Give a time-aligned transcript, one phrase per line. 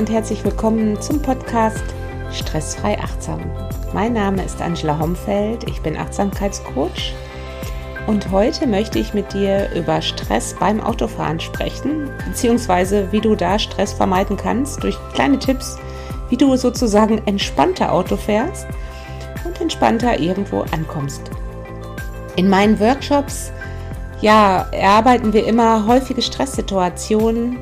[0.00, 1.84] Und herzlich willkommen zum Podcast
[2.32, 3.38] Stressfrei Achtsam.
[3.92, 7.12] Mein Name ist Angela Homfeld, ich bin Achtsamkeitscoach
[8.06, 13.58] und heute möchte ich mit dir über Stress beim Autofahren sprechen, beziehungsweise wie du da
[13.58, 15.76] Stress vermeiden kannst durch kleine Tipps,
[16.30, 18.68] wie du sozusagen entspannter Auto fährst
[19.44, 21.30] und entspannter irgendwo ankommst.
[22.36, 23.52] In meinen Workshops
[24.22, 27.58] ja, erarbeiten wir immer häufige Stresssituationen,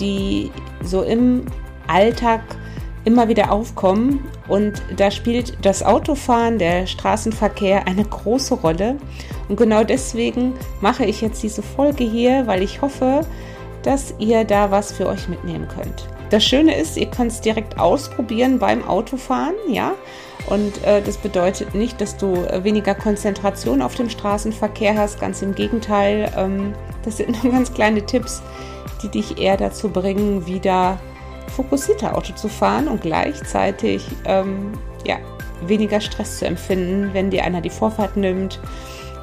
[0.00, 0.50] die
[0.82, 1.46] so im
[1.86, 2.40] Alltag
[3.04, 4.24] immer wieder aufkommen.
[4.48, 8.96] Und da spielt das Autofahren, der Straßenverkehr eine große Rolle.
[9.48, 13.22] Und genau deswegen mache ich jetzt diese Folge hier, weil ich hoffe,
[13.82, 16.08] dass ihr da was für euch mitnehmen könnt.
[16.30, 19.92] Das Schöne ist, ihr könnt es direkt ausprobieren beim Autofahren, ja.
[20.50, 25.20] Und äh, das bedeutet nicht, dass du weniger Konzentration auf dem Straßenverkehr hast.
[25.20, 26.30] Ganz im Gegenteil.
[26.36, 28.42] Ähm, das sind nur ganz kleine Tipps,
[29.02, 30.98] die dich eher dazu bringen, wieder
[31.48, 34.72] fokussierter Auto zu fahren und gleichzeitig ähm,
[35.04, 35.16] ja,
[35.66, 38.60] weniger Stress zu empfinden, wenn dir einer die Vorfahrt nimmt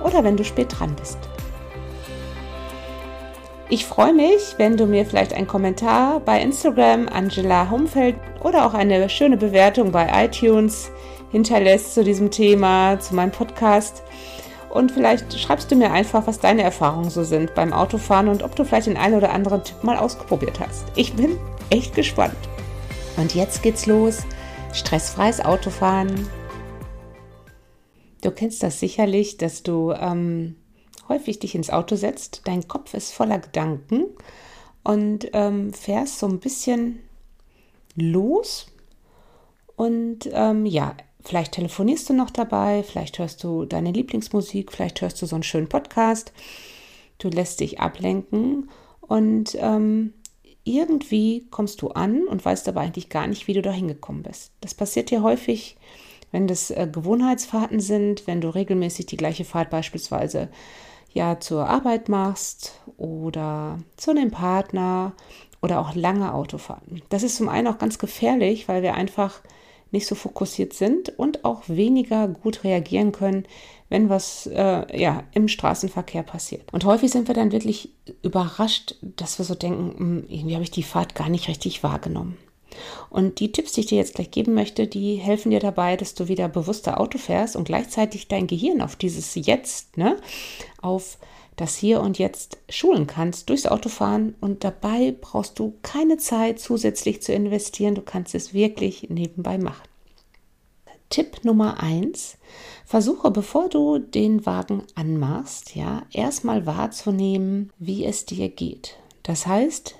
[0.03, 1.17] oder wenn du spät dran bist.
[3.67, 8.75] Ich freue mich, wenn du mir vielleicht einen Kommentar bei Instagram Angela Humfeld oder auch
[8.75, 10.91] eine schöne Bewertung bei iTunes
[11.31, 14.03] hinterlässt zu diesem Thema, zu meinem Podcast.
[14.75, 18.57] Und vielleicht schreibst du mir einfach, was deine Erfahrungen so sind beim Autofahren und ob
[18.57, 20.85] du vielleicht den einen oder anderen Tipp mal ausprobiert hast.
[20.97, 21.37] Ich bin
[21.69, 22.35] echt gespannt.
[23.15, 24.23] Und jetzt geht's los.
[24.73, 26.27] Stressfreies Autofahren.
[28.21, 30.57] Du kennst das sicherlich, dass du ähm,
[31.07, 34.03] häufig dich ins Auto setzt, dein Kopf ist voller Gedanken
[34.83, 36.99] und ähm, fährst so ein bisschen
[37.95, 38.67] los.
[39.77, 45.19] Und ähm, ja, Vielleicht telefonierst du noch dabei, vielleicht hörst du deine Lieblingsmusik, vielleicht hörst
[45.21, 46.31] du so einen schönen Podcast.
[47.17, 48.69] Du lässt dich ablenken
[49.01, 50.13] und ähm,
[50.63, 54.51] irgendwie kommst du an und weißt aber eigentlich gar nicht, wie du da hingekommen bist.
[54.61, 55.77] Das passiert dir häufig,
[56.31, 60.49] wenn das äh, Gewohnheitsfahrten sind, wenn du regelmäßig die gleiche Fahrt beispielsweise
[61.11, 65.13] ja zur Arbeit machst oder zu einem Partner
[65.61, 67.01] oder auch lange Autofahrten.
[67.09, 69.41] Das ist zum einen auch ganz gefährlich, weil wir einfach
[69.91, 73.45] nicht so fokussiert sind und auch weniger gut reagieren können,
[73.89, 76.63] wenn was äh, ja, im Straßenverkehr passiert.
[76.73, 77.91] Und häufig sind wir dann wirklich
[78.23, 82.37] überrascht, dass wir so denken, hm, irgendwie habe ich die Fahrt gar nicht richtig wahrgenommen.
[83.09, 86.13] Und die Tipps, die ich dir jetzt gleich geben möchte, die helfen dir dabei, dass
[86.13, 90.17] du wieder bewusster Auto fährst und gleichzeitig dein Gehirn auf dieses Jetzt, ne,
[90.81, 91.17] auf
[91.55, 97.21] das Hier und Jetzt schulen kannst durchs Autofahren und dabei brauchst du keine Zeit zusätzlich
[97.21, 97.95] zu investieren.
[97.95, 99.87] Du kannst es wirklich nebenbei machen.
[101.09, 102.37] Tipp Nummer eins:
[102.85, 108.97] Versuche, bevor du den Wagen anmachst, ja, erstmal wahrzunehmen, wie es dir geht.
[109.23, 109.95] Das heißt,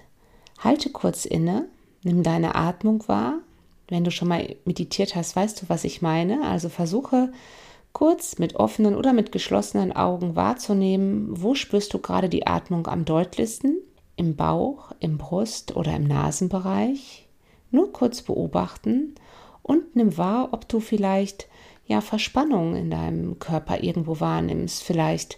[0.60, 1.68] halte kurz inne,
[2.04, 3.40] nimm deine Atmung wahr.
[3.88, 6.46] Wenn du schon mal meditiert hast, weißt du, was ich meine.
[6.48, 7.32] Also versuche
[7.96, 13.06] kurz mit offenen oder mit geschlossenen Augen wahrzunehmen, wo spürst du gerade die Atmung am
[13.06, 13.78] deutlichsten?
[14.18, 17.30] Im Bauch, im Brust oder im Nasenbereich?
[17.72, 19.16] Nur kurz beobachten
[19.64, 21.48] und nimm wahr, ob du vielleicht
[21.86, 25.38] ja Verspannung in deinem Körper irgendwo wahrnimmst, vielleicht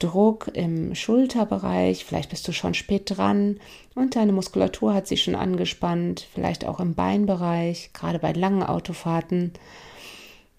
[0.00, 3.60] Druck im Schulterbereich, vielleicht bist du schon spät dran
[3.94, 9.52] und deine Muskulatur hat sich schon angespannt, vielleicht auch im Beinbereich, gerade bei langen Autofahrten.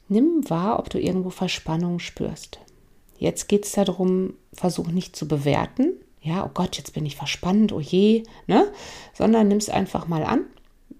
[0.08, 2.60] Nimm wahr, ob du irgendwo Verspannung spürst.
[3.18, 5.94] Jetzt geht es darum, versuch nicht zu bewerten.
[6.22, 8.72] Ja, oh Gott, jetzt bin ich verspannt, oh je, ne?
[9.14, 10.46] Sondern nimm es einfach mal an.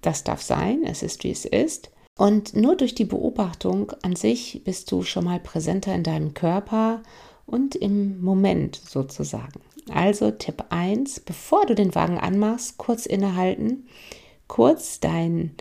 [0.02, 1.92] Das darf sein, es ist wie es ist.
[2.18, 7.02] Und nur durch die Beobachtung an sich bist du schon mal präsenter in deinem Körper
[7.46, 9.62] und im Moment sozusagen.
[9.90, 13.88] Also Tipp 1, bevor du den Wagen anmachst, kurz innehalten,
[14.48, 15.56] kurz dein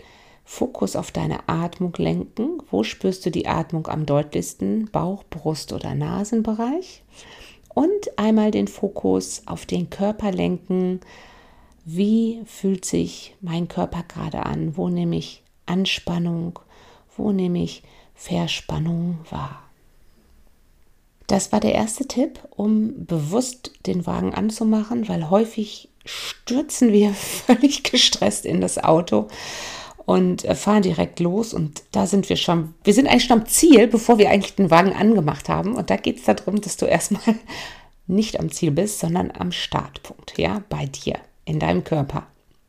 [0.53, 2.63] Fokus auf deine Atmung lenken.
[2.71, 4.91] Wo spürst du die Atmung am deutlichsten?
[4.93, 7.03] Bauch, Brust oder Nasenbereich?
[7.73, 11.01] Und einmal den Fokus auf den Körper lenken.
[11.87, 14.77] Wie fühlt sich mein Körper gerade an?
[14.77, 16.59] Wo nehme ich Anspannung?
[17.17, 17.83] Wo nehme ich
[18.15, 19.63] Verspannung wahr?
[21.29, 27.85] Das war der erste Tipp, um bewusst den Wagen anzumachen, weil häufig stürzen wir völlig
[27.85, 29.29] gestresst in das Auto
[30.05, 31.55] und äh, fahren direkt los.
[31.55, 34.71] Und da sind wir schon, wir sind eigentlich schon am Ziel, bevor wir eigentlich den
[34.71, 35.75] Wagen angemacht haben.
[35.75, 37.37] Und da geht es darum, dass du erstmal
[38.07, 42.27] nicht am Ziel bist, sondern am Startpunkt, ja, bei dir, in deinem Körper.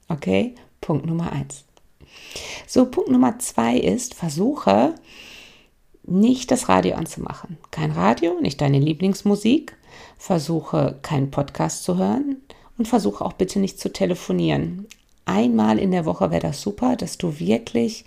[0.10, 1.66] Okay, Punkt Nummer eins.
[2.68, 4.96] So, Punkt Nummer zwei ist, versuche
[6.06, 7.58] nicht das Radio anzumachen.
[7.72, 9.76] Kein Radio, nicht deine Lieblingsmusik.
[10.18, 12.38] Versuche keinen Podcast zu hören
[12.78, 14.88] und versuche auch bitte nicht zu telefonieren.
[15.26, 18.06] Einmal in der Woche wäre das super, dass du wirklich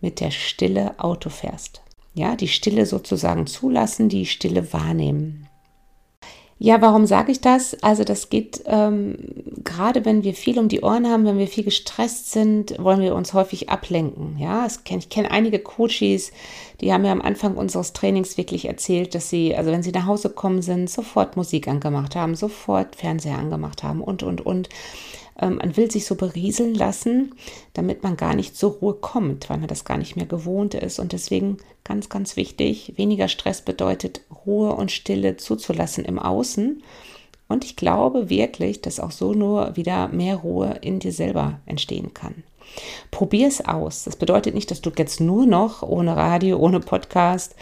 [0.00, 1.82] mit der Stille Auto fährst.
[2.14, 5.48] Ja, die Stille sozusagen zulassen, die Stille wahrnehmen.
[6.64, 7.82] Ja, warum sage ich das?
[7.82, 9.16] Also das geht ähm,
[9.64, 13.16] gerade, wenn wir viel um die Ohren haben, wenn wir viel gestresst sind, wollen wir
[13.16, 14.38] uns häufig ablenken.
[14.38, 16.30] Ja, kenn, ich kenne einige Coaches,
[16.80, 20.06] die haben ja am Anfang unseres Trainings wirklich erzählt, dass sie, also wenn sie nach
[20.06, 24.68] Hause gekommen sind, sofort Musik angemacht haben, sofort Fernseher angemacht haben und, und, und.
[25.42, 27.34] Ähm, man will sich so berieseln lassen,
[27.74, 30.98] damit man gar nicht zur Ruhe kommt, weil man das gar nicht mehr gewohnt ist.
[30.98, 36.82] Und deswegen ganz, ganz wichtig, weniger Stress bedeutet Ruhe und Stille zuzulassen im Außen.
[37.52, 42.14] Und ich glaube wirklich, dass auch so nur wieder mehr Ruhe in dir selber entstehen
[42.14, 42.42] kann.
[43.10, 44.04] Probier es aus.
[44.04, 47.54] Das bedeutet nicht, dass du jetzt nur noch ohne Radio, ohne Podcast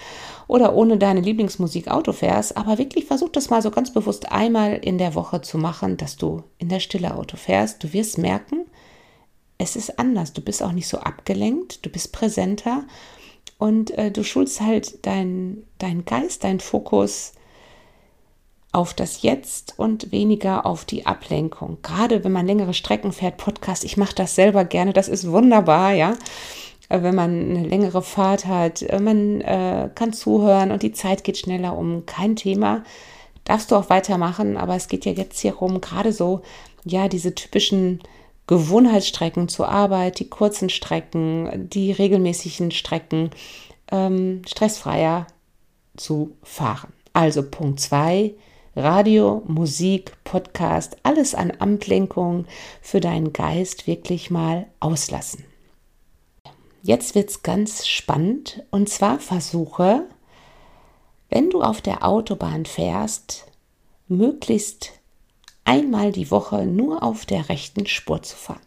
[0.47, 4.75] oder ohne deine Lieblingsmusik Auto fährst, aber wirklich versuch das mal so ganz bewusst einmal
[4.75, 7.83] in der Woche zu machen, dass du in der Stille Auto fährst.
[7.83, 8.67] Du wirst merken,
[9.59, 10.33] es ist anders.
[10.33, 12.85] Du bist auch nicht so abgelenkt, du bist präsenter
[13.59, 17.33] und äh, du schulst halt deinen dein Geist, deinen Fokus
[18.73, 21.79] auf das Jetzt und weniger auf die Ablenkung.
[21.83, 25.93] Gerade wenn man längere Strecken fährt, Podcast, ich mache das selber gerne, das ist wunderbar,
[25.93, 26.15] ja.
[26.91, 28.83] Äh, wenn man eine längere Fahrt hat.
[28.83, 32.05] Äh, man äh, kann zuhören und die Zeit geht schneller um.
[32.05, 32.85] Kein Thema.
[33.45, 36.43] Darfst du auch weitermachen, aber es geht ja jetzt hier rum, gerade so,
[36.85, 38.01] ja, diese typischen
[38.47, 43.31] Gewohnheitsstrecken zur Arbeit, die kurzen Strecken, die regelmäßigen Strecken,
[43.91, 45.27] ähm, stressfreier
[45.97, 46.93] zu fahren.
[47.13, 48.35] Also Punkt 2,
[48.77, 52.47] Radio, Musik, Podcast, alles an Amtlenkung
[52.81, 55.45] für deinen Geist wirklich mal auslassen.
[56.83, 60.07] Jetzt wird es ganz spannend und zwar versuche,
[61.31, 63.47] wenn du auf der Autobahn fährst,
[64.07, 64.93] möglichst
[65.65, 68.61] einmal die Woche nur auf der rechten Spur zu fahren.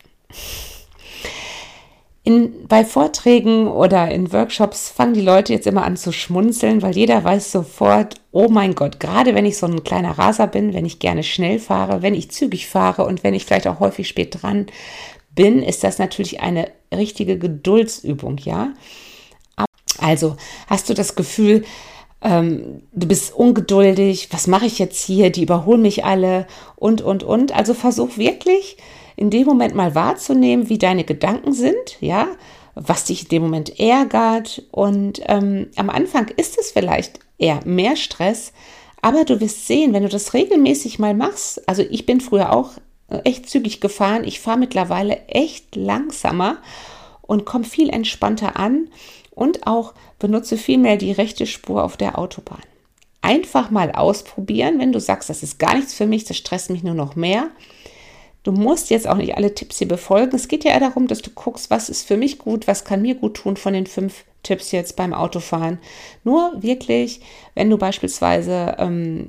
[2.25, 6.95] In, bei Vorträgen oder in Workshops fangen die Leute jetzt immer an zu schmunzeln, weil
[6.95, 10.85] jeder weiß sofort, oh mein Gott, gerade wenn ich so ein kleiner Raser bin, wenn
[10.85, 14.41] ich gerne schnell fahre, wenn ich zügig fahre und wenn ich vielleicht auch häufig spät
[14.41, 14.67] dran
[15.35, 18.71] bin, ist das natürlich eine richtige Geduldsübung, ja.
[19.99, 20.37] Also
[20.67, 21.65] hast du das Gefühl,
[22.21, 26.47] ähm, du bist ungeduldig, was mache ich jetzt hier, die überholen mich alle
[26.77, 27.53] und, und, und.
[27.53, 28.77] Also versuch wirklich
[29.15, 32.27] in dem Moment mal wahrzunehmen, wie deine Gedanken sind, ja,
[32.75, 34.63] was dich in dem Moment ärgert.
[34.71, 38.53] Und ähm, am Anfang ist es vielleicht eher mehr Stress,
[39.01, 42.71] aber du wirst sehen, wenn du das regelmäßig mal machst, also ich bin früher auch
[43.23, 44.23] echt zügig gefahren.
[44.23, 46.57] Ich fahre mittlerweile echt langsamer
[47.21, 48.89] und komme viel entspannter an
[49.31, 52.61] und auch benutze viel mehr die rechte Spur auf der Autobahn.
[53.21, 56.83] Einfach mal ausprobieren, wenn du sagst, das ist gar nichts für mich, das stresst mich
[56.83, 57.47] nur noch mehr.
[58.43, 60.35] Du musst jetzt auch nicht alle Tipps hier befolgen.
[60.35, 63.15] Es geht ja darum, dass du guckst, was ist für mich gut, was kann mir
[63.15, 65.79] gut tun von den fünf Tipps jetzt beim Autofahren.
[66.25, 67.21] Nur wirklich,
[67.55, 69.27] wenn du beispielsweise ähm,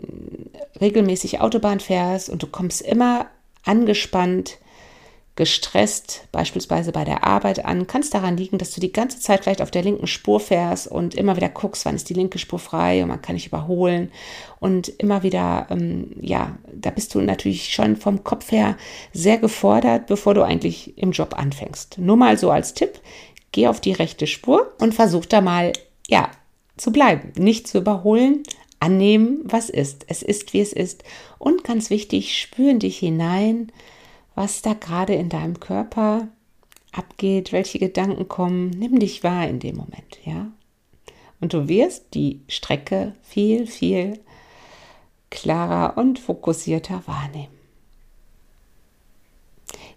[0.81, 3.27] regelmäßig Autobahn fährst und du kommst immer
[3.65, 4.59] angespannt,
[5.36, 9.43] gestresst, beispielsweise bei der Arbeit an, kann es daran liegen, dass du die ganze Zeit
[9.43, 12.60] vielleicht auf der linken Spur fährst und immer wieder guckst, wann ist die linke Spur
[12.60, 14.12] frei und man kann nicht überholen
[14.60, 18.76] und immer wieder, ähm, ja, da bist du natürlich schon vom Kopf her
[19.12, 21.98] sehr gefordert, bevor du eigentlich im Job anfängst.
[21.98, 23.00] Nur mal so als Tipp,
[23.50, 25.72] geh auf die rechte Spur und versuch da mal,
[26.06, 26.31] ja,
[26.76, 28.44] zu bleiben, nicht zu überholen,
[28.79, 30.05] annehmen, was ist.
[30.08, 31.03] Es ist, wie es ist.
[31.38, 33.72] Und ganz wichtig, spüren dich hinein,
[34.34, 36.29] was da gerade in deinem Körper
[36.93, 38.70] abgeht, welche Gedanken kommen.
[38.70, 40.50] Nimm dich wahr in dem Moment, ja.
[41.41, 44.20] Und du wirst die Strecke viel, viel
[45.31, 47.53] klarer und fokussierter wahrnehmen.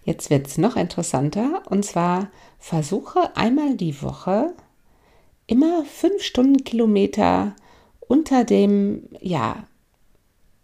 [0.04, 2.28] Jetzt wird es noch interessanter und zwar
[2.58, 4.54] versuche einmal die Woche
[5.46, 7.54] immer fünf Stundenkilometer
[8.00, 9.64] unter dem ja,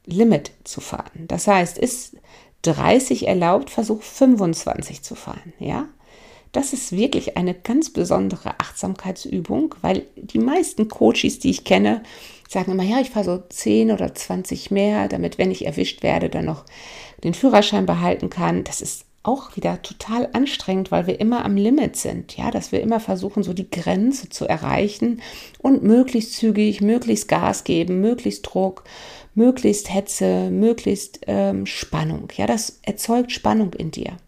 [0.07, 1.27] Limit zu fahren.
[1.29, 2.17] Das heißt, ist
[2.65, 5.87] 30 erlaubt, versuch 25 zu fahren, ja?
[6.53, 12.05] Das ist wirklich eine ganz besondere Achtsamkeitsübung, weil die meisten Coaches, die ich kenne,
[12.49, 16.29] sagen immer, ja, ich fahre so 10 oder 20 mehr, damit, wenn ich erwischt werde,
[16.29, 16.65] dann noch
[17.25, 18.63] den Führerschein behalten kann.
[18.63, 22.83] Das ist auch wieder total anstrengend, weil wir immer am Limit sind, ja, dass wir
[22.83, 25.23] immer versuchen, so die Grenze zu erreichen
[25.59, 28.85] und möglichst zügig, möglichst Gas geben, möglichst Druck,
[29.35, 32.29] möglichst Hetze, möglichst ähm, Spannung.
[32.37, 34.19] Ja, das erzeugt Spannung in dir.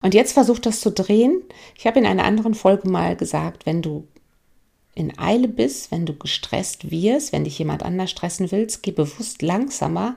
[0.00, 1.42] Und jetzt versuch das zu drehen.
[1.76, 4.06] Ich habe in einer anderen Folge mal gesagt, wenn du
[4.94, 9.42] in Eile bist, wenn du gestresst wirst, wenn dich jemand anders stressen willst, geh bewusst
[9.42, 10.16] langsamer,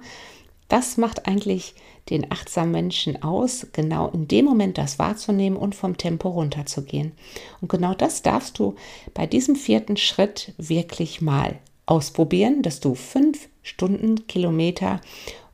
[0.68, 1.76] Das macht eigentlich
[2.10, 7.14] den achtsamen Menschen aus, genau in dem Moment das wahrzunehmen und vom Tempo runterzugehen.
[7.62, 8.76] Und genau das darfst du
[9.14, 15.02] bei diesem vierten Schritt wirklich mal ausprobieren, dass du fünf Stundenkilometer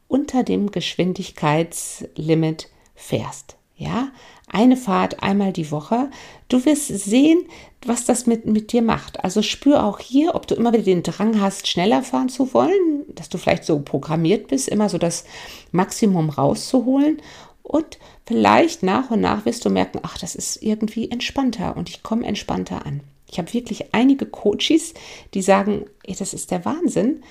[0.08, 3.56] unter dem Geschwindigkeitslimit fährst.
[3.76, 4.10] Ja,
[4.52, 6.10] eine Fahrt einmal die Woche.
[6.50, 7.46] Du wirst sehen,
[7.86, 9.24] was das mit, mit dir macht.
[9.24, 12.99] Also spür auch hier, ob du immer wieder den Drang hast, schneller fahren zu wollen,
[13.16, 15.26] dass du vielleicht so programmiert bist, immer so das
[15.72, 17.22] Maximum rauszuholen.
[17.64, 22.04] Und vielleicht nach und nach wirst du merken, ach, das ist irgendwie entspannter und ich
[22.04, 23.02] komme entspannter an.
[23.32, 24.94] Ich habe wirklich einige Coaches,
[25.34, 27.24] die sagen, ey, das ist der Wahnsinn.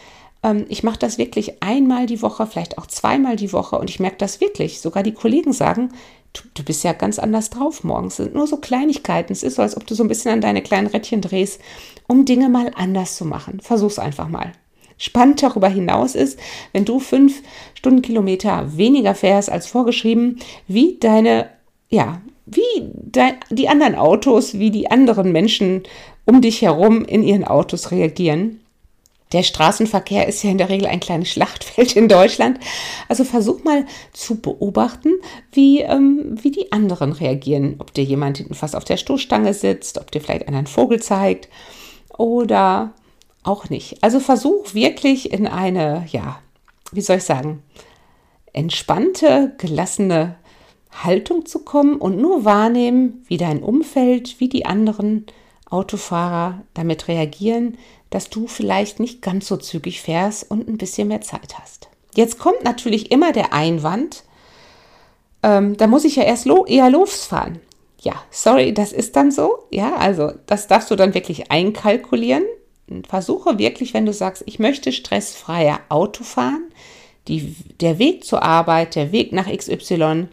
[0.43, 4.01] Ähm, ich mache das wirklich einmal die Woche, vielleicht auch zweimal die Woche und ich
[4.01, 4.81] merke das wirklich.
[4.81, 5.91] Sogar die Kollegen sagen,
[6.33, 8.19] du, du bist ja ganz anders drauf morgens.
[8.19, 9.33] Es sind nur so Kleinigkeiten.
[9.33, 11.61] Es ist so, als ob du so ein bisschen an deine kleinen Rädchen drehst,
[12.07, 13.61] um Dinge mal anders zu machen.
[13.61, 14.53] Versuch's einfach mal.
[14.99, 16.39] Spannend darüber hinaus ist,
[16.73, 17.43] wenn du fünf
[17.75, 21.49] Stundenkilometer weniger fährst als vorgeschrieben, wie deine,
[21.89, 25.85] ja, wie dein, die anderen Autos, wie die anderen Menschen
[26.25, 28.61] um dich herum in ihren Autos reagieren.
[29.33, 32.59] Der Straßenverkehr ist ja in der Regel ein kleines Schlachtfeld in Deutschland.
[33.09, 35.11] Also versuch mal zu beobachten,
[35.53, 37.77] wie, ähm, wie die anderen reagieren.
[37.79, 41.01] Ob dir jemand hinten fast auf der Stoßstange sitzt, ob dir vielleicht einer einen Vogel
[41.01, 41.49] zeigt
[42.17, 42.95] oder
[43.43, 44.03] auch nicht.
[44.03, 46.41] Also versuch wirklich in eine, ja,
[46.93, 47.63] wie soll ich sagen,
[48.53, 50.37] entspannte, gelassene
[50.91, 55.27] Haltung zu kommen und nur wahrnehmen, wie dein Umfeld, wie die anderen
[55.71, 57.77] Autofahrer damit reagieren,
[58.11, 61.89] dass du vielleicht nicht ganz so zügig fährst und ein bisschen mehr Zeit hast.
[62.15, 64.25] Jetzt kommt natürlich immer der Einwand,
[65.43, 67.61] ähm, da muss ich ja erst lo eher losfahren.
[68.01, 69.67] Ja, sorry, das ist dann so.
[69.71, 72.45] Ja, also das darfst du dann wirklich einkalkulieren.
[73.09, 76.65] Versuche wirklich, wenn du sagst, ich möchte stressfreier Auto fahren,
[77.29, 80.29] die, der Weg zur Arbeit, der Weg nach XY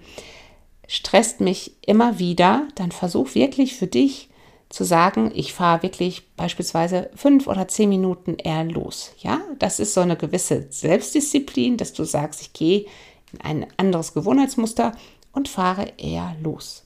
[0.87, 4.29] stresst mich immer wieder, dann versuch wirklich für dich
[4.69, 9.13] zu sagen, ich fahre wirklich beispielsweise fünf oder zehn Minuten eher los.
[9.19, 12.85] Ja, das ist so eine gewisse Selbstdisziplin, dass du sagst, ich gehe
[13.31, 14.93] in ein anderes Gewohnheitsmuster
[15.31, 16.83] und fahre eher los.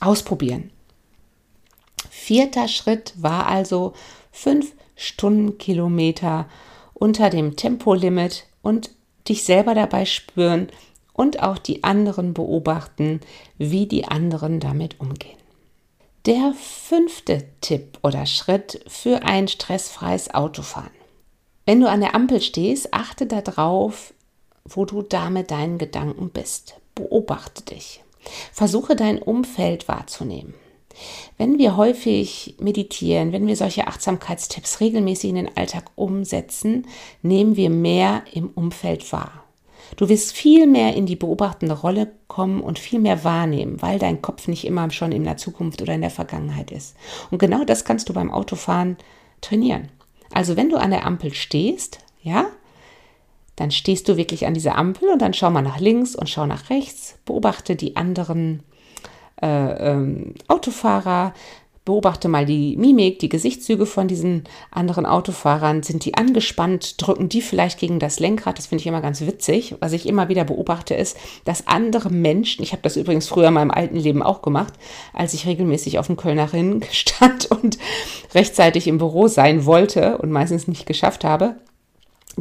[0.00, 0.70] Ausprobieren.
[2.10, 3.92] Vierter Schritt war also
[4.34, 6.46] fünf Stundenkilometer
[6.92, 8.90] unter dem Tempolimit und
[9.28, 10.68] dich selber dabei spüren
[11.12, 13.20] und auch die anderen beobachten,
[13.58, 15.38] wie die anderen damit umgehen.
[16.26, 20.90] Der fünfte Tipp oder Schritt für ein stressfreies Autofahren.
[21.64, 24.12] Wenn du an der Ampel stehst, achte darauf,
[24.64, 26.80] wo du da mit deinen Gedanken bist.
[26.94, 28.02] Beobachte dich.
[28.52, 30.54] Versuche dein Umfeld wahrzunehmen.
[31.38, 36.86] Wenn wir häufig meditieren, wenn wir solche Achtsamkeitstipps regelmäßig in den Alltag umsetzen,
[37.22, 39.44] nehmen wir mehr im Umfeld wahr.
[39.96, 44.22] Du wirst viel mehr in die beobachtende Rolle kommen und viel mehr wahrnehmen, weil dein
[44.22, 46.96] Kopf nicht immer schon in der Zukunft oder in der Vergangenheit ist.
[47.30, 48.96] Und genau das kannst du beim Autofahren
[49.40, 49.90] trainieren.
[50.32, 52.46] Also wenn du an der Ampel stehst, ja,
[53.56, 56.46] dann stehst du wirklich an dieser Ampel und dann schau mal nach links und schau
[56.46, 58.64] nach rechts, beobachte die anderen
[59.44, 61.34] äh, ähm, Autofahrer,
[61.84, 65.82] Beobachte mal die Mimik, die Gesichtszüge von diesen anderen Autofahrern.
[65.82, 66.94] Sind die angespannt?
[67.02, 68.56] Drücken die vielleicht gegen das Lenkrad?
[68.56, 69.74] Das finde ich immer ganz witzig.
[69.80, 73.54] Was ich immer wieder beobachte, ist, dass andere Menschen, ich habe das übrigens früher in
[73.54, 74.72] meinem alten Leben auch gemacht,
[75.12, 77.76] als ich regelmäßig auf dem Kölner Ring stand und
[78.34, 81.56] rechtzeitig im Büro sein wollte und meistens nicht geschafft habe,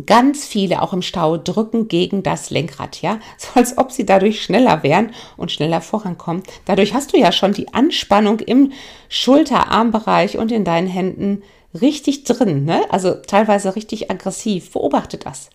[0.05, 4.41] Ganz viele, auch im Stau, drücken gegen das Lenkrad, ja, so als ob sie dadurch
[4.41, 6.43] schneller wären und schneller vorankommen.
[6.65, 8.71] Dadurch hast du ja schon die Anspannung im
[9.09, 11.43] Schulterarmbereich und in deinen Händen
[11.79, 12.81] richtig drin, ne?
[12.91, 14.71] also teilweise richtig aggressiv.
[14.71, 15.49] Beobachte das.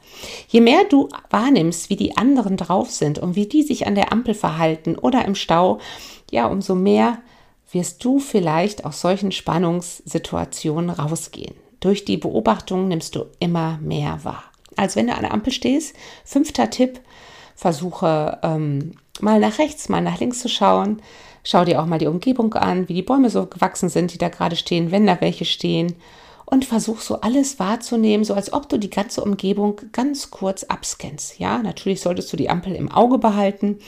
[0.49, 4.13] Je mehr du wahrnimmst, wie die anderen drauf sind und wie die sich an der
[4.13, 5.79] Ampel verhalten oder im Stau,
[6.31, 7.19] ja, umso mehr
[7.71, 11.55] wirst du vielleicht aus solchen Spannungssituationen rausgehen.
[11.81, 14.45] Durch die Beobachtung nimmst du immer mehr wahr.
[14.77, 15.95] Also wenn du an der Ampel stehst,
[16.25, 17.01] fünfter Tipp,
[17.55, 21.03] versuche ähm, mal nach rechts, mal nach links zu schauen.
[21.43, 24.29] Schau dir auch mal die Umgebung an, wie die Bäume so gewachsen sind, die da
[24.29, 25.97] gerade stehen, wenn da welche stehen.
[26.45, 31.39] Und versuch so alles wahrzunehmen, so als ob du die ganze Umgebung ganz kurz abscannst.
[31.39, 33.81] Ja, natürlich solltest du die Ampel im Auge behalten,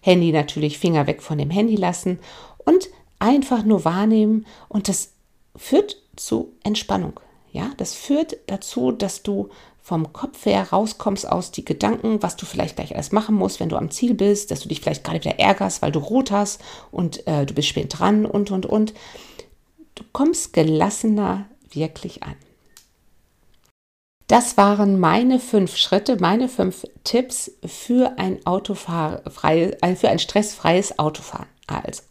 [0.00, 2.18] Handy natürlich Finger weg von dem Handy lassen
[2.64, 2.88] und
[3.20, 4.46] einfach nur wahrnehmen.
[4.68, 5.12] Und das
[5.54, 7.20] führt zu Entspannung.
[7.52, 9.48] Ja, das führt dazu, dass du
[9.88, 13.70] vom Kopf her rauskommst aus die Gedanken, was du vielleicht gleich alles machen musst, wenn
[13.70, 16.60] du am Ziel bist, dass du dich vielleicht gerade wieder ärgerst, weil du rot hast
[16.90, 18.92] und äh, du bist spät dran und, und, und.
[19.94, 22.36] Du kommst gelassener wirklich an.
[24.26, 30.98] Das waren meine fünf Schritte, meine fünf Tipps für ein Autofahr äh, für ein stressfreies
[30.98, 31.46] Autofahren.
[31.66, 32.02] Also,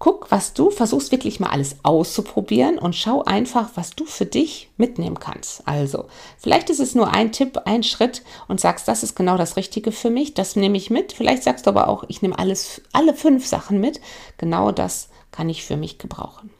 [0.00, 4.70] guck, was du versuchst wirklich mal alles auszuprobieren und schau einfach, was du für dich
[4.78, 5.68] mitnehmen kannst.
[5.68, 6.06] Also,
[6.38, 9.92] vielleicht ist es nur ein Tipp, ein Schritt und sagst, das ist genau das Richtige
[9.92, 11.12] für mich, das nehme ich mit.
[11.12, 14.00] Vielleicht sagst du aber auch, ich nehme alles, alle fünf Sachen mit.
[14.38, 16.50] Genau das kann ich für mich gebrauchen.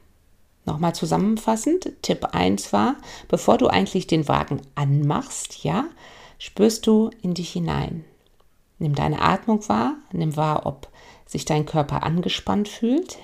[0.67, 5.87] Nochmal zusammenfassend, Tipp 1 war, bevor du eigentlich den Wagen anmachst, ja,
[6.39, 8.05] spürst du in dich hinein.
[8.79, 10.89] Nimm deine Atmung wahr, nimm wahr, ob
[11.25, 13.19] sich dein Körper angespannt fühlt,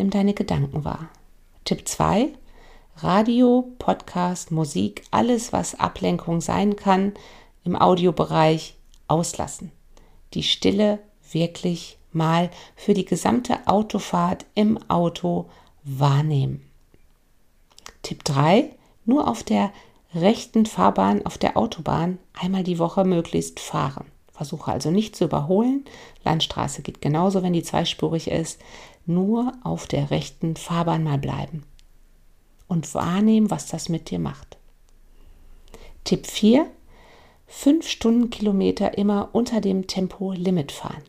[0.00, 1.10] Nimm deine Gedanken wahr.
[1.66, 2.30] Tipp 2.
[2.96, 7.12] Radio, Podcast, Musik, alles, was Ablenkung sein kann,
[7.64, 8.78] im Audiobereich
[9.08, 9.72] auslassen.
[10.32, 15.50] Die Stille wirklich mal für die gesamte Autofahrt im Auto
[15.84, 16.62] wahrnehmen.
[18.00, 18.70] Tipp 3.
[19.04, 19.70] Nur auf der
[20.14, 24.06] rechten Fahrbahn auf der Autobahn einmal die Woche möglichst fahren.
[24.32, 25.84] Versuche also nicht zu überholen.
[26.24, 28.58] Landstraße geht genauso, wenn die zweispurig ist
[29.14, 31.64] nur auf der rechten Fahrbahn mal bleiben
[32.68, 34.56] und wahrnehmen, was das mit dir macht.
[36.04, 36.66] Tipp 4.
[37.48, 41.02] 5 Stundenkilometer immer unter dem Tempolimit fahren.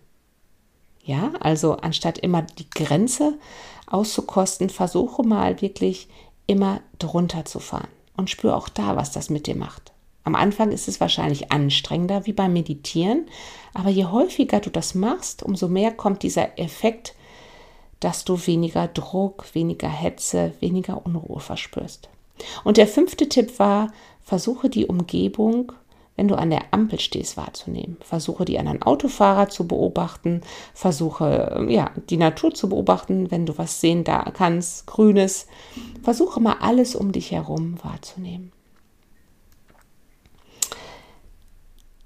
[1.04, 3.38] Ja, also anstatt immer die Grenze
[3.88, 6.08] auszukosten, versuche mal wirklich
[6.48, 9.92] immer drunter zu fahren und spüre auch da, was das mit dir macht.
[10.24, 13.28] Am Anfang ist es wahrscheinlich anstrengender wie beim Meditieren,
[13.74, 17.16] aber je häufiger du das machst, umso mehr kommt dieser Effekt
[18.02, 22.10] dass du weniger Druck, weniger Hetze, weniger Unruhe verspürst.
[22.64, 25.72] Und der fünfte Tipp war, versuche die Umgebung,
[26.16, 27.98] wenn du an der Ampel stehst, wahrzunehmen.
[28.02, 30.42] Versuche die anderen Autofahrer zu beobachten,
[30.74, 35.48] versuche ja, die Natur zu beobachten, wenn du was sehen da kannst, grünes.
[36.04, 38.52] Versuche mal alles um dich herum wahrzunehmen.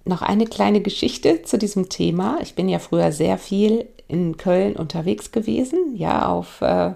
[0.04, 2.38] Noch eine kleine Geschichte zu diesem Thema.
[2.42, 5.96] Ich bin ja früher sehr viel in Köln unterwegs gewesen.
[5.96, 6.94] Ja, auf, äh,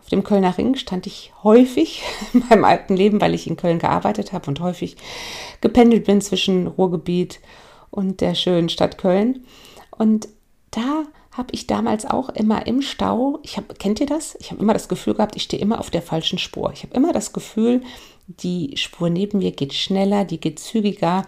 [0.00, 3.78] auf dem Kölner Ring stand ich häufig in meinem alten Leben, weil ich in Köln
[3.78, 4.96] gearbeitet habe und häufig
[5.60, 7.40] gependelt bin zwischen Ruhrgebiet
[7.90, 9.44] und der schönen Stadt Köln.
[9.90, 10.28] Und
[10.70, 14.36] da habe ich damals auch immer im Stau, ich habe, kennt ihr das?
[14.40, 16.72] Ich habe immer das Gefühl gehabt, ich stehe immer auf der falschen Spur.
[16.72, 17.82] Ich habe immer das Gefühl,
[18.26, 21.24] die Spur neben mir geht schneller, die geht zügiger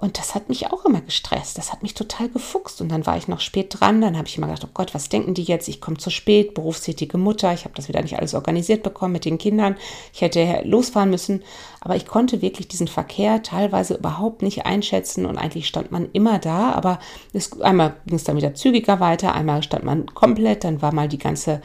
[0.00, 1.58] und das hat mich auch immer gestresst.
[1.58, 2.80] Das hat mich total gefuchst.
[2.80, 4.00] Und dann war ich noch spät dran.
[4.00, 5.66] Dann habe ich immer gedacht, oh Gott, was denken die jetzt?
[5.66, 7.52] Ich komme zu spät, berufstätige Mutter.
[7.52, 9.76] Ich habe das wieder nicht alles organisiert bekommen mit den Kindern.
[10.14, 11.42] Ich hätte losfahren müssen.
[11.80, 15.26] Aber ich konnte wirklich diesen Verkehr teilweise überhaupt nicht einschätzen.
[15.26, 16.70] Und eigentlich stand man immer da.
[16.74, 17.00] Aber
[17.32, 19.34] es, einmal ging es dann wieder zügiger weiter.
[19.34, 20.62] Einmal stand man komplett.
[20.62, 21.60] Dann war mal die ganze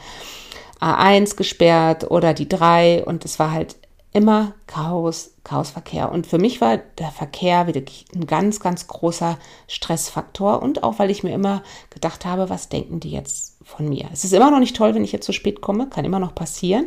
[0.80, 3.04] A1 gesperrt oder die 3.
[3.04, 3.76] Und es war halt
[4.14, 6.10] immer Chaos, Chaosverkehr.
[6.10, 10.62] Und für mich war der Verkehr wirklich ein ganz, ganz großer Stressfaktor.
[10.62, 14.08] Und auch, weil ich mir immer gedacht habe, was denken die jetzt von mir?
[14.12, 16.34] Es ist immer noch nicht toll, wenn ich jetzt zu spät komme, kann immer noch
[16.34, 16.86] passieren.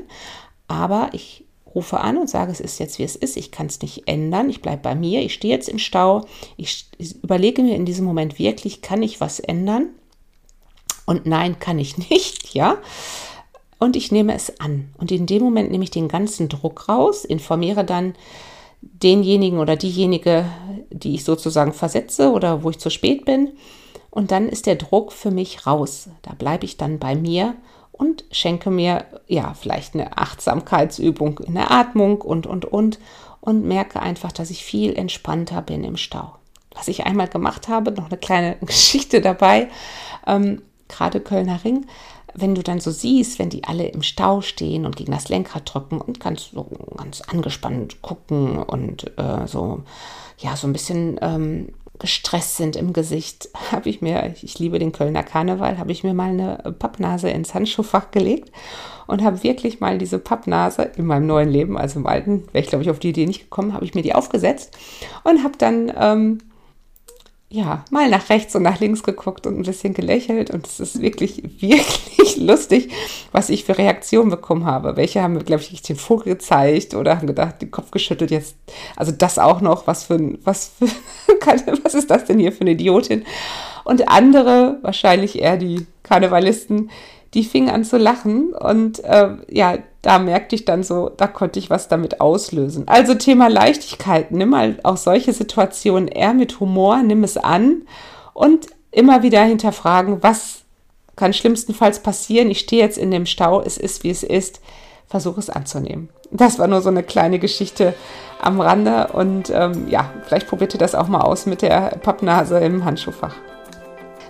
[0.70, 1.44] Aber ich
[1.76, 3.36] rufe an und sage, es ist jetzt, wie es ist.
[3.36, 4.50] Ich kann es nicht ändern.
[4.50, 5.22] Ich bleibe bei mir.
[5.22, 6.26] Ich stehe jetzt im Stau.
[6.56, 6.90] Ich
[7.22, 9.90] überlege mir in diesem Moment wirklich, kann ich was ändern?
[11.06, 12.78] Und nein, kann ich nicht, ja
[13.80, 14.90] und ich nehme es an.
[14.98, 18.16] Und in dem Moment nehme ich den ganzen Druck raus, informiere dann
[18.82, 20.46] denjenigen oder diejenige,
[20.90, 23.52] die ich sozusagen versetze oder wo ich zu spät bin.
[24.10, 26.10] Und dann ist der Druck für mich raus.
[26.22, 27.56] Da bleibe ich dann bei mir
[27.92, 33.00] und schenke mir ja vielleicht eine Achtsamkeitsübung in der Atmung und und und
[33.42, 36.36] und merke einfach, dass ich viel entspannter bin im Stau.
[36.74, 39.70] Was ich einmal gemacht habe, noch eine kleine Geschichte dabei,
[40.26, 41.86] ähm, gerade Kölner Ring,
[42.38, 45.73] wenn du dann so siehst, wenn die alle im Stau stehen und gegen das Lenkrad
[45.73, 49.84] drücken und ganz so ganz angespannt gucken und äh, so
[50.38, 51.69] ja so ein bisschen ähm,
[52.00, 56.13] gestresst sind im Gesicht, habe ich mir, ich liebe den Kölner Karneval, habe ich mir
[56.13, 58.52] mal eine Pappnase ins Handschuhfach gelegt
[59.08, 62.69] und habe wirklich mal diese Pappnase in meinem neuen Leben, also im alten, wäre ich
[62.69, 64.78] glaube ich auf die Idee nicht gekommen, habe ich mir die aufgesetzt
[65.23, 66.38] und habe dann ähm,
[67.50, 70.52] ja, mal nach rechts und nach links geguckt und ein bisschen gelächelt.
[70.52, 72.92] Und es ist wirklich, wirklich lustig,
[73.32, 74.98] was ich für Reaktionen bekommen habe.
[74.98, 78.58] Welche haben mir, glaube ich, den Vogel gezeigt oder haben gedacht, den Kopf geschüttelt jetzt.
[78.98, 80.88] Also das auch noch, was für ein, was für,
[81.84, 83.24] was ist das denn hier für eine Idiotin?
[83.86, 86.90] Und andere, wahrscheinlich eher die Karnevalisten,
[87.34, 91.60] die fing an zu lachen und äh, ja, da merkte ich dann so, da konnte
[91.60, 92.88] ich was damit auslösen.
[92.88, 97.82] Also Thema Leichtigkeit, nimm mal auch solche Situationen eher mit Humor, nimm es an
[98.34, 100.62] und immer wieder hinterfragen, was
[101.17, 102.50] kann schlimmstenfalls passieren.
[102.50, 104.62] Ich stehe jetzt in dem Stau, es ist wie es ist.
[105.08, 106.08] versuche es anzunehmen.
[106.32, 107.93] Das war nur so eine kleine Geschichte
[108.41, 112.60] am Rande und ähm, ja, vielleicht probiert ihr das auch mal aus mit der Pappnase
[112.60, 113.36] im Handschuhfach.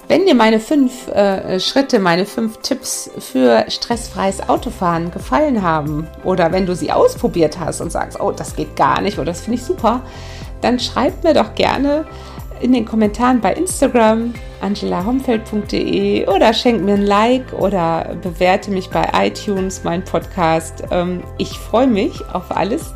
[0.08, 6.54] Wenn dir meine fünf äh, Schritte, meine fünf Tipps für stressfreies Autofahren gefallen haben oder
[6.54, 9.60] wenn du sie ausprobiert hast und sagst, oh, das geht gar nicht oder das finde
[9.60, 10.02] ich super,
[10.62, 12.06] dann schreib mir doch gerne
[12.62, 19.10] in den Kommentaren bei Instagram angelahomfeld.de oder schenk mir ein Like oder bewerte mich bei
[19.14, 20.84] iTunes, mein Podcast.
[20.90, 22.94] Ähm, ich freue mich auf alles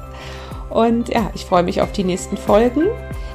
[0.69, 2.87] und ja, ich freue mich auf die nächsten Folgen.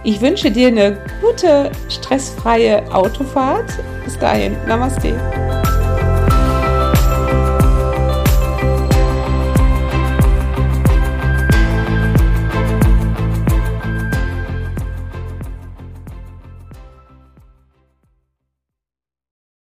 [0.04, 3.70] Ich wünsche dir eine gute, stressfreie Autofahrt.
[4.04, 5.14] Bis dahin, Namaste.